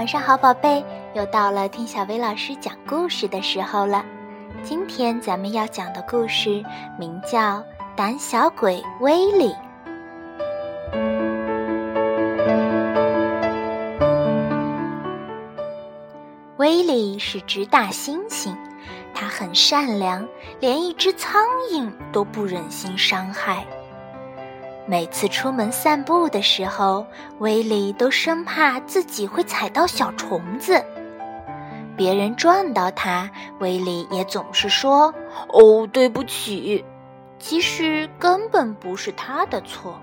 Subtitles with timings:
[0.00, 0.82] 晚上好，宝贝！
[1.12, 4.02] 又到了听小薇老师讲故事的时候了。
[4.62, 6.64] 今天咱们要讲的故事
[6.98, 7.58] 名叫
[7.94, 9.52] 《胆小鬼威利》。
[16.56, 18.56] 威利是只大猩猩，
[19.12, 20.26] 它很善良，
[20.60, 21.44] 连一只苍
[21.74, 23.66] 蝇都不忍心伤害。
[24.86, 27.06] 每次出门散步的时候，
[27.38, 30.82] 威利都生怕自己会踩到小虫子。
[31.96, 33.30] 别人撞到他，
[33.60, 35.14] 威利也总是说
[35.52, 36.84] ：“哦，对不起。”
[37.38, 40.00] 其实根本不是他的错。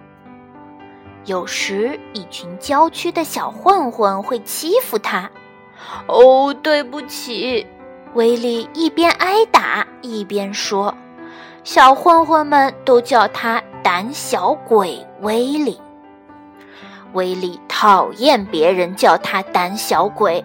[1.25, 5.29] 有时，一群郊区的小混混会欺负他。
[6.07, 7.65] “哦，对不起。”
[8.13, 10.95] 威利一边挨打一边说。
[11.63, 13.61] 小混混们都叫他。
[13.87, 15.79] 胆小鬼威利，
[17.13, 20.43] 威利讨厌别人叫他胆小鬼。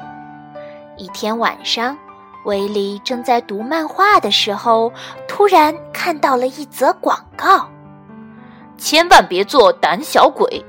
[0.96, 1.98] 一天晚上，
[2.44, 4.92] 威利正在读漫画的时候，
[5.26, 7.66] 突然看到了一则广告
[8.78, 10.64] ：“千万别做胆小鬼！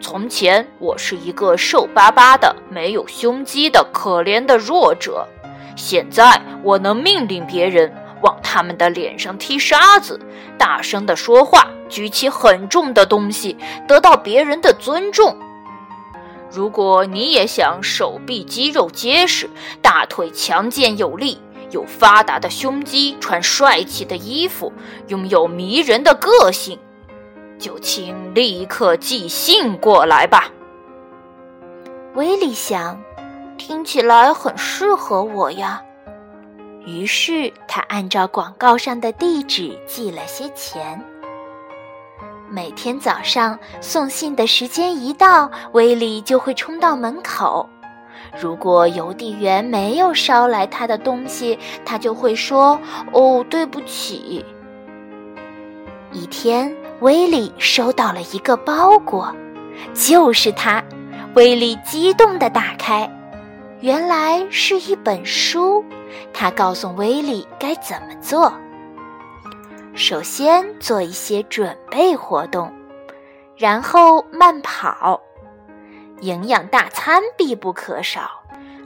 [0.00, 5.26] 从前我是一个瘦巴巴的、没有胸肌的可怜的弱者，
[5.74, 7.92] 现在我能命令别人。”
[8.22, 10.20] 往他们的脸上踢沙子，
[10.58, 13.56] 大声的说话，举起很重的东西，
[13.86, 15.36] 得到别人的尊重。
[16.50, 19.48] 如果你也想手臂肌肉结实，
[19.80, 24.72] 大腿强健有力，有发达的胸肌，穿帅气的衣服，
[25.08, 26.78] 拥有迷人的个性，
[27.58, 30.50] 就请立刻寄信过来吧。
[32.14, 33.00] 威利想，
[33.56, 35.80] 听起来很适合我呀。
[36.84, 41.02] 于是他按照广告上的地址寄了些钱。
[42.50, 47.68] 每天早上送信的时间一到，威利就会冲到门口。
[48.40, 52.78] 如果邮递员没有捎来他的东西，他就会说
[53.12, 54.44] ：“哦，对不起。”
[56.12, 59.34] 一天，威利收到了一个包裹，
[59.94, 60.82] 就是他。
[61.34, 63.10] 威利激动地打开，
[63.82, 65.84] 原来是一本书。
[66.32, 68.52] 他告诉威利该怎么做。
[69.94, 72.72] 首先做一些准备活动，
[73.56, 75.20] 然后慢跑，
[76.20, 78.30] 营养大餐必不可少，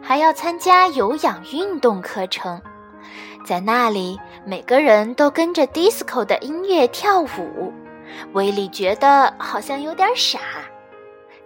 [0.03, 2.61] 还要参加有氧运动课程。
[3.45, 7.73] 在那里，每个人都跟着 disco 的音乐跳舞。
[8.33, 10.39] 威利觉得好像有点傻。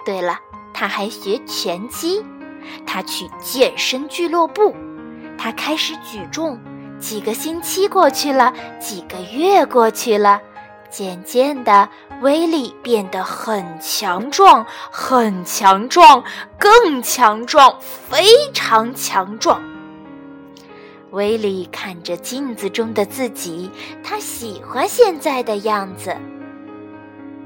[0.04, 0.38] 对了，
[0.72, 2.24] 他还学拳击，
[2.86, 4.74] 他去健身俱乐部。
[5.38, 6.60] 他开始举重，
[6.98, 10.40] 几个星期过去了，几个月过去了，
[10.90, 11.88] 渐渐的，
[12.20, 16.22] 威力变得很强壮，很强壮，
[16.58, 19.62] 更强壮，非常强壮。
[21.12, 23.70] 威力看着镜子中的自己，
[24.04, 26.14] 他喜欢现在的样子。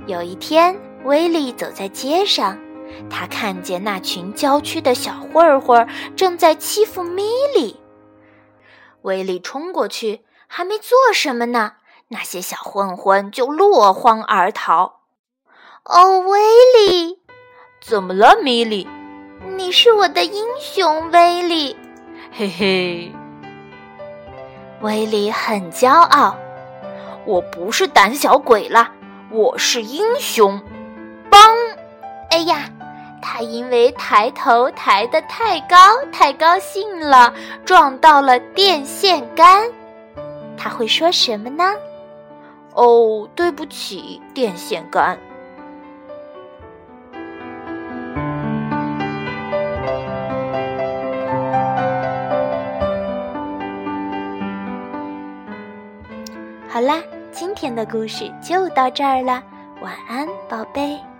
[0.07, 2.59] 有一天，威力走在街上。
[3.11, 7.23] 他看见那群郊区的小混混正在欺负米
[7.55, 7.81] 莉。
[9.03, 11.73] 威利冲过去，还没做什么呢，
[12.09, 15.01] 那些小混混就落荒而逃。
[15.85, 16.41] 哦，威
[16.89, 17.19] 利，
[17.81, 18.89] 怎么了，米莉？
[19.57, 21.77] 你是我的英雄，威利。
[22.33, 23.13] 嘿嘿，
[24.81, 26.37] 威利很骄傲。
[27.27, 28.91] 我不是胆小鬼了，
[29.31, 30.63] 我是英雄。
[31.31, 31.41] 帮，
[32.31, 32.71] 哎呀！
[33.37, 35.77] 他因为抬头抬得太高，
[36.13, 37.35] 太高兴了，
[37.65, 39.69] 撞到了电线杆。
[40.57, 41.65] 他会说什么呢？
[42.75, 45.19] 哦，对不起，电线杆。
[56.69, 59.43] 好啦，今天的故事就到这儿了，
[59.81, 61.14] 晚安，宝贝，那。